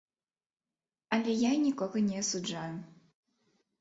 Але 1.17 1.31
я 1.41 1.51
нікога 1.67 1.97
не 2.09 2.17
асуджаю. 2.25 2.75